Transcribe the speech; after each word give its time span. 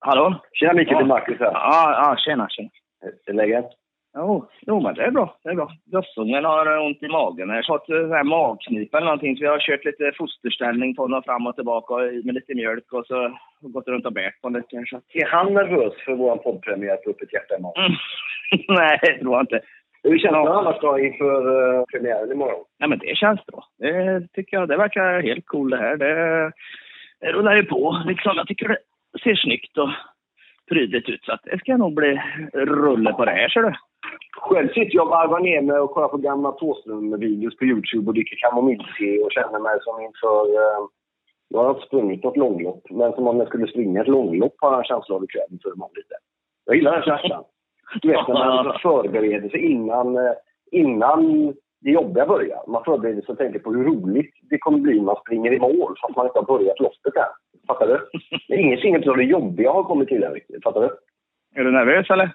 Hallå? 0.00 0.34
Tjena 0.52 0.72
Mikael, 0.72 0.96
det 0.98 1.04
är 1.04 1.06
Marcus 1.06 1.38
här. 1.38 1.50
Ja, 1.52 1.92
ja 1.92 2.16
tjena, 2.18 2.48
tjena. 2.50 2.68
Hur 3.00 3.12
är 3.26 3.32
läget? 3.32 3.66
Jo, 4.16 4.48
jo, 4.66 4.80
men 4.80 4.94
det 4.94 5.02
är 5.04 5.10
bra. 5.10 5.36
Det 5.44 5.50
är 5.50 5.54
bra. 5.54 5.68
Gossungen 5.84 6.44
har 6.44 6.78
ont 6.86 7.02
i 7.02 7.08
magen. 7.08 7.48
Jag 7.48 7.56
har 7.56 7.62
fått 7.78 7.88
eh, 7.90 8.22
magknip 8.24 8.94
eller 8.94 9.04
någonting, 9.04 9.36
så 9.36 9.40
vi 9.40 9.46
har 9.48 9.58
kört 9.58 9.84
lite 9.84 10.12
fosterställning 10.18 10.94
på 10.94 11.02
honom 11.02 11.22
fram 11.22 11.46
och 11.46 11.54
tillbaka 11.54 11.94
och 11.94 12.00
med 12.24 12.34
lite 12.34 12.54
mjölk 12.54 12.92
och 12.92 13.06
så 13.06 13.36
gått 13.60 13.88
runt 13.88 14.06
och 14.06 14.12
bärt 14.12 14.40
på. 14.40 14.50
Så. 14.90 14.96
att- 14.96 15.02
Är 15.14 15.26
han 15.26 15.54
nervös 15.54 15.94
för 16.04 16.14
vår 16.14 16.36
poddpremiär 16.36 16.96
på 16.96 17.10
Upp 17.10 17.22
ett 17.22 17.32
hjärta 17.32 17.56
imorgon? 17.58 17.84
Mm. 17.84 17.96
Nej, 18.68 18.98
det 19.02 19.18
tror 19.18 19.34
jag 19.34 19.42
inte. 19.42 19.60
Hur 20.02 20.18
känner 20.18 20.42
du 20.44 20.48
annars 20.50 20.80
då 20.80 20.98
inför 20.98 21.40
uh, 21.78 21.84
premiären 21.92 22.32
imorgon? 22.32 22.64
Nej, 22.80 22.88
men 22.88 22.98
det 22.98 23.16
känns 23.16 23.46
bra. 23.46 23.64
Det 23.78 24.28
tycker 24.32 24.56
jag. 24.56 24.68
Det 24.68 24.76
verkar 24.76 25.22
helt 25.22 25.46
cool 25.46 25.70
det 25.70 25.76
här. 25.76 25.96
Det, 25.96 26.14
det 27.20 27.32
rullar 27.32 27.56
ju 27.56 27.62
på. 27.64 28.02
Liksom, 28.06 28.32
jag 28.36 28.46
tycker 28.46 28.68
det 28.68 28.78
ser 29.22 29.34
snyggt 29.34 29.78
och 29.78 29.90
prydligt 30.68 31.08
ut. 31.08 31.24
Så 31.24 31.32
att 31.32 31.42
det 31.44 31.58
ska 31.58 31.76
nog 31.76 31.94
bli 31.94 32.20
rulle 32.52 33.12
på 33.12 33.24
det 33.24 33.30
här, 33.30 33.48
ser 33.48 33.62
du. 33.62 33.72
Själv 34.36 34.68
sitter 34.68 34.94
jag 34.94 35.04
och 35.04 35.10
varvar 35.10 35.40
ner 35.40 35.62
mig 35.62 35.78
och 35.78 35.90
kollar 35.90 36.08
på 36.08 36.16
gamla 36.16 36.52
Thåström-videos 36.52 37.56
på 37.56 37.64
Youtube 37.64 38.06
och 38.06 38.14
dricker 38.14 38.36
kamomillte 38.36 39.08
och 39.24 39.32
känner 39.32 39.60
mig 39.60 39.78
som 39.80 40.00
inför... 40.00 40.46
Uh, 40.46 40.88
jag 41.48 41.64
har 41.64 41.70
inte 41.70 41.86
sprungit 41.86 42.24
något 42.24 42.36
långlopp, 42.36 42.82
men 42.90 43.12
som 43.12 43.26
om 43.26 43.38
jag 43.38 43.48
skulle 43.48 43.66
springa 43.66 44.00
ett 44.00 44.08
långlopp 44.08 44.54
har 44.58 44.70
jag 44.70 44.78
en 44.78 44.84
känsla 44.84 45.14
av 45.14 45.24
ikväll 45.24 45.48
inför 45.50 45.72
imorgon 45.74 45.92
lite. 45.96 46.14
Jag 46.64 46.76
gillar 46.76 46.92
den 46.92 47.02
känslan. 47.02 47.44
Du 48.02 48.08
vet 48.08 48.28
när 48.28 48.34
man 48.34 48.78
förbereder 48.82 49.48
sig 49.48 49.60
innan, 49.60 50.16
eh, 50.16 50.32
innan 50.72 51.46
det 51.80 51.90
jobbiga 51.90 52.26
börjar. 52.26 52.62
Man 52.68 52.84
förbereder 52.84 53.22
sig 53.22 53.32
och 53.32 53.38
tänker 53.38 53.58
på 53.58 53.72
hur 53.72 53.84
roligt 53.84 54.34
det 54.50 54.58
kommer 54.58 54.78
bli 54.78 54.96
när 54.96 55.04
man 55.04 55.16
springer 55.16 55.52
i 55.52 55.58
mål 55.58 55.94
fast 56.02 56.16
man 56.16 56.26
inte 56.26 56.38
har 56.38 56.58
börjat 56.58 56.80
loppet 56.80 57.16
än. 57.16 57.34
Fattar 57.68 57.86
du? 57.86 57.98
Men 58.48 58.58
ingenting 58.58 59.08
av 59.08 59.16
det 59.16 59.24
jobbiga 59.24 59.70
har 59.70 59.84
kommit 59.84 60.08
till 60.08 60.22
än. 60.22 60.40
Fattar 60.64 60.80
du? 60.80 60.90
Är 61.60 61.64
du 61.64 61.70
nervös 61.70 62.10
eller? 62.10 62.30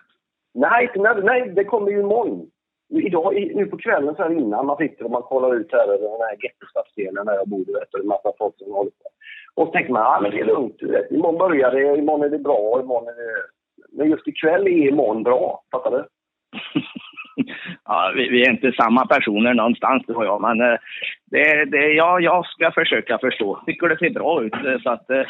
Nej, 0.53 0.91
när, 0.95 1.21
nej, 1.21 1.49
det 1.55 1.63
kommer 1.63 1.91
ju 1.91 1.99
imorgon. 1.99 2.49
Idag, 2.89 3.37
i, 3.37 3.55
nu 3.55 3.65
på 3.65 3.77
kvällen 3.77 4.15
så 4.15 4.23
här 4.23 4.31
innan 4.31 4.65
man 4.65 4.77
sitter 4.77 5.05
och 5.05 5.11
man 5.11 5.21
kollar 5.21 5.55
ut 5.55 5.71
här 5.71 5.87
över 5.87 6.09
den 6.09 6.27
här 6.27 6.37
Gettostadsdelen 6.43 7.25
där 7.25 7.33
jag 7.33 7.47
bor, 7.47 7.65
du 7.65 7.73
vet, 7.73 7.93
och 7.93 7.99
en 7.99 8.07
massa 8.07 8.31
folk 8.37 8.57
som 8.57 8.71
håller 8.71 8.91
på. 8.91 9.07
Och 9.55 9.67
så 9.67 9.71
tänker 9.71 9.93
man, 9.93 10.01
ja 10.01 10.19
men 10.21 10.31
det 10.31 10.39
är 10.39 10.45
lugnt, 10.45 10.75
du 10.79 10.87
vet. 10.91 11.11
Imorgon 11.11 11.37
börjar 11.37 11.71
det, 11.71 11.97
imorgon 11.97 12.25
är 12.25 12.29
det 12.29 12.39
bra, 12.39 12.81
imorgon 12.81 13.07
är 13.07 13.13
det... 13.13 13.43
Men 13.91 14.09
just 14.09 14.27
ikväll 14.27 14.67
är 14.67 14.87
imorgon 14.87 15.23
bra, 15.23 15.63
fattar 15.71 15.91
du? 15.91 16.05
ja, 17.85 18.13
vi, 18.15 18.29
vi 18.29 18.41
är 18.41 18.51
inte 18.51 18.71
samma 18.71 19.05
personer 19.05 19.53
någonstans, 19.53 20.03
du 20.07 20.13
och 20.13 20.25
jag. 20.25 20.41
Men 20.41 20.61
eh, 20.61 20.77
det, 21.33 21.65
det, 21.65 21.93
ja, 21.93 22.19
jag 22.19 22.45
ska 22.45 22.71
försöka 22.71 23.17
förstå. 23.17 23.59
Tycker 23.65 23.87
det 23.89 23.97
ser 23.97 24.09
bra 24.09 24.43
ut. 24.43 24.53
eh, 24.53 24.77
Så 24.83 24.89
att, 24.89 25.09
eh, 25.09 25.25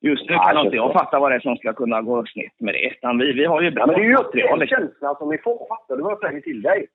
just 0.00 0.28
nu 0.30 0.34
kan 0.36 0.64
inte 0.64 0.76
jag 0.76 0.92
fatta 0.92 1.18
vad 1.18 1.30
det 1.30 1.34
är 1.36 1.40
som 1.40 1.56
ska 1.56 1.72
kunna 1.72 2.02
gå 2.02 2.24
snett 2.26 2.60
med 2.60 2.74
det. 2.74 2.86
Utan 2.90 3.18
vi, 3.18 3.32
vi 3.32 3.44
har 3.44 3.60
ju 3.62 3.70
bra 3.70 3.82
Ja, 3.82 3.86
men 3.86 3.94
det 3.96 4.02
är 4.02 4.08
ju 4.08 4.16
den 4.48 4.58
liksom. 4.58 4.78
känslan 4.78 5.16
som 5.16 5.28
vi 5.28 5.38
får, 5.38 5.66
fattar 5.68 5.96
du 5.96 6.02
vad 6.02 6.12
jag 6.12 6.20
säger 6.20 6.40
till 6.40 6.62
dig? 6.62 6.86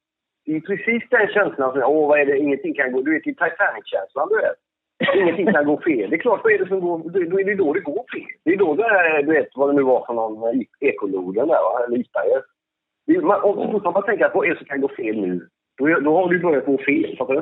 Det 0.46 0.56
är 0.56 0.60
precis 0.60 1.04
den 1.10 1.28
känslan 1.28 1.72
som, 1.72 1.82
åh 1.86 2.08
vad 2.10 2.20
är 2.20 2.26
det, 2.26 2.38
ingenting 2.38 2.74
kan 2.74 2.92
gå, 2.92 3.02
du 3.02 3.14
vet, 3.14 3.24
Titanic-känslan 3.24 4.28
du 4.30 4.36
vet. 4.36 4.58
Ingenting 5.22 5.54
kan 5.54 5.66
gå 5.66 5.82
fel. 5.82 6.10
Det 6.10 6.16
är 6.16 6.20
klart, 6.20 6.42
vad 6.44 6.54
är 6.54 6.58
det 6.60 6.68
som 6.68 6.80
går, 6.80 6.98
då 7.32 7.40
är 7.40 7.46
det 7.46 7.56
då 7.56 7.74
det 7.74 7.80
går 7.80 8.04
fel. 8.14 8.28
Det 8.46 8.52
är 8.54 8.58
då 8.58 8.76
det 8.76 9.22
du 9.22 9.32
vet, 9.34 9.48
vad 9.56 9.70
det 9.70 9.74
nu 9.76 9.84
var 9.84 10.06
för 10.06 10.14
någon 10.14 10.44
eh, 10.56 10.62
ekoloden 10.90 11.48
där, 11.48 11.62
va? 11.68 11.86
eller 11.88 11.98
isberget. 11.98 12.44
Är- 13.08 13.22
man- 13.22 14.04
tänker 14.06 14.26
att 14.26 14.36
vad 14.36 14.46
är 14.46 14.50
det 14.52 14.58
som 14.58 14.66
kan 14.66 14.82
gå 14.82 14.88
fel 14.88 15.22
nu? 15.22 15.48
Då, 15.78 16.00
då 16.00 16.18
har 16.18 16.30
du 16.30 16.40
börjat 16.40 16.66
gå 16.66 16.78
fel, 16.78 17.16
fattar 17.18 17.34
du? 17.34 17.42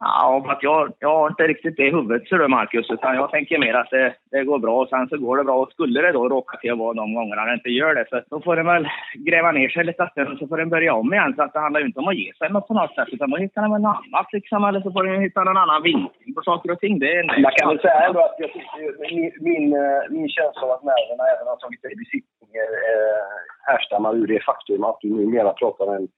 Ja, 0.00 0.44
att 0.48 0.62
jag, 0.62 0.92
jag 0.98 1.18
har 1.18 1.28
inte 1.28 1.46
riktigt 1.46 1.76
det 1.76 1.86
i 1.86 1.90
huvudet, 1.90 2.28
ser 2.28 2.38
du 2.38 2.48
Marcus. 2.48 2.90
Utan 2.90 3.14
jag 3.14 3.30
tänker 3.30 3.58
mer 3.58 3.74
att 3.74 3.90
det, 3.90 4.14
det 4.30 4.44
går 4.44 4.58
bra 4.58 4.82
och 4.82 4.88
sen 4.88 5.08
så 5.08 5.16
går 5.18 5.36
det 5.36 5.44
bra. 5.44 5.56
Och 5.56 5.72
skulle 5.72 6.02
det 6.02 6.12
då 6.12 6.28
råka 6.28 6.56
till 6.56 6.72
att 6.72 6.78
vara 6.78 6.94
de 6.94 7.14
gångerna 7.14 7.44
det 7.44 7.54
inte 7.54 7.70
gör 7.70 7.94
det, 7.94 8.04
så 8.10 8.22
då 8.30 8.40
får 8.40 8.56
den 8.56 8.66
väl 8.66 8.88
gräva 9.14 9.52
ner 9.52 9.68
sig 9.68 9.84
lite 9.84 10.02
och 10.32 10.38
så 10.38 10.46
får 10.48 10.56
den 10.56 10.68
börja 10.68 10.94
om 10.94 11.14
igen. 11.14 11.34
Så 11.36 11.42
att 11.42 11.52
det 11.52 11.60
handlar 11.60 11.80
ju 11.80 11.86
inte 11.86 12.00
om 12.00 12.08
att 12.08 12.16
ge 12.16 12.32
sig 12.32 12.50
något 12.50 12.68
på 12.68 12.74
något 12.74 12.94
sätt, 12.94 13.08
utan 13.12 13.30
då 13.30 13.36
hittar 13.36 13.62
den 13.62 13.72
väl 13.72 13.82
något 13.82 14.02
annat 14.06 14.32
liksom. 14.32 14.64
Eller 14.64 14.80
så 14.80 14.92
får 14.92 15.04
den 15.04 15.22
hitta 15.22 15.44
någon 15.44 15.56
annan 15.56 15.82
vinkling 15.82 16.34
på 16.34 16.42
saker 16.42 16.70
och 16.72 16.80
ting. 16.80 16.98
Det 16.98 17.16
är 17.16 17.42
Man 17.42 17.52
kan 17.56 17.68
väl 17.68 17.80
säga 17.80 18.06
ändå 18.06 18.20
att 18.20 18.36
jag 18.38 18.52
tycker, 18.52 19.14
min, 19.14 19.32
min, 19.40 19.66
eh, 19.72 20.02
min 20.10 20.28
känsla 20.28 20.62
av 20.66 20.70
att 20.70 20.84
nerverna 20.84 21.24
även 21.34 21.46
har 21.46 21.56
tagit 21.56 21.82
dig 21.82 21.92
i 21.92 21.96
besittning 21.96 22.50
eh, 22.64 23.24
härstammar 23.70 24.16
ur 24.16 24.26
det 24.26 24.40
faktum 24.50 24.84
att 24.84 24.98
du 25.00 25.08
numera 25.08 25.52
pratar 25.52 25.96
en 25.96 26.08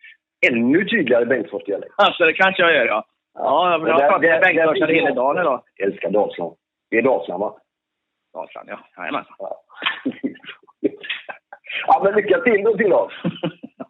ännu 0.51 0.85
tydligare 0.85 1.25
Bengtsfors-dialekt. 1.27 1.95
Alltså 1.97 2.25
det 2.25 2.33
kanske 2.33 2.63
jag 2.63 2.75
gör, 2.75 2.87
ja. 2.87 3.05
Ja, 3.35 3.71
jag 3.73 3.79
har 3.79 3.87
pratat 3.99 4.21
med 4.21 4.31
där- 4.31 4.41
Bengtsfors 4.41 4.79
där- 4.81 4.87
hela 4.95 5.11
dagen 5.15 5.39
idag. 5.39 5.63
Jag 5.77 5.89
älskar 5.89 6.11
Dalsland. 6.11 6.55
Det 6.91 6.99
är 6.99 7.03
Dalsland, 7.03 7.41
va? 7.41 7.55
Dalsland, 8.35 8.69
ja. 8.71 8.79
Jajamensan. 8.97 9.35
Ja. 9.39 9.63
ja, 11.87 12.01
men 12.05 12.15
lycka 12.15 12.41
till 12.41 12.65
då 12.65 12.77
till 12.77 12.93
oss. 12.93 13.13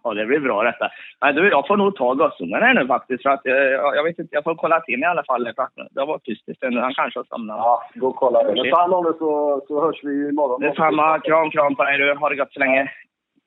Ja, 0.05 0.15
det 0.15 0.27
blir 0.27 0.41
bra 0.41 0.63
detta. 0.63 0.91
Nej, 1.23 1.33
du, 1.33 1.49
jag 1.51 1.67
får 1.67 1.77
nog 1.77 1.97
ta 1.97 2.15
gossungen 2.15 2.63
här 2.63 2.75
nu 2.75 2.87
faktiskt. 2.87 3.23
För 3.23 3.31
att, 3.31 3.47
eh, 3.47 3.53
jag 3.55 3.97
jag 3.97 4.05
vet 4.05 4.19
inte, 4.19 4.35
jag 4.35 4.45
får 4.45 4.55
kolla 4.55 4.81
till 4.81 4.99
mig 4.99 5.07
i 5.07 5.11
alla 5.11 5.25
fall. 5.25 5.53
För 5.57 5.63
att 5.63 5.73
Det 5.91 6.01
har 6.01 6.07
varit 6.07 6.25
tyst 6.25 6.49
en 6.49 6.55
stund. 6.55 6.79
Han 6.79 6.95
kanske 6.95 7.19
har 7.19 7.25
somnat. 7.25 7.57
Ja, 7.59 7.83
gå 7.95 8.07
och 8.09 8.17
kolla. 8.17 8.43
Men 8.45 8.71
ta 8.71 8.81
hand 8.81 8.95
om 8.95 9.05
det 9.05 9.13
så, 9.19 9.61
så 9.69 9.81
hörs 9.85 10.05
vi 10.05 10.29
imorgon. 10.29 10.61
Detsamma. 10.61 11.19
Kram, 11.21 11.51
kram 11.51 11.75
på 11.75 11.85
dig 11.85 11.99
du. 11.99 12.15
Ha 12.15 12.29
det 12.29 12.37
gott 12.37 12.53
så 12.53 12.59
länge. 12.61 12.93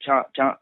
Tja, 0.06 0.26
tja. 0.34 0.58